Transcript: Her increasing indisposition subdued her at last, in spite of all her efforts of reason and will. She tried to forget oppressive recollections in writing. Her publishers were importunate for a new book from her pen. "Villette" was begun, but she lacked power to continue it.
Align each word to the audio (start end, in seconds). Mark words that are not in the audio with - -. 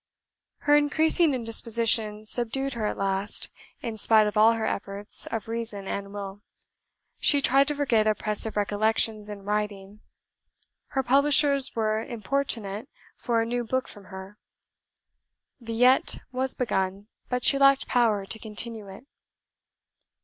Her 0.61 0.75
increasing 0.75 1.35
indisposition 1.35 2.25
subdued 2.25 2.73
her 2.73 2.87
at 2.87 2.97
last, 2.97 3.49
in 3.83 3.97
spite 3.97 4.25
of 4.25 4.35
all 4.35 4.53
her 4.53 4.65
efforts 4.65 5.27
of 5.27 5.47
reason 5.47 5.87
and 5.87 6.11
will. 6.11 6.41
She 7.19 7.39
tried 7.39 7.67
to 7.67 7.75
forget 7.75 8.07
oppressive 8.07 8.57
recollections 8.57 9.29
in 9.29 9.43
writing. 9.43 9.99
Her 10.87 11.03
publishers 11.03 11.75
were 11.75 12.01
importunate 12.01 12.89
for 13.15 13.41
a 13.43 13.45
new 13.45 13.63
book 13.63 13.87
from 13.87 14.05
her 14.05 14.39
pen. 15.59 15.67
"Villette" 15.67 16.17
was 16.31 16.55
begun, 16.55 17.07
but 17.29 17.45
she 17.45 17.59
lacked 17.59 17.85
power 17.85 18.25
to 18.25 18.39
continue 18.39 18.87
it. 18.87 19.05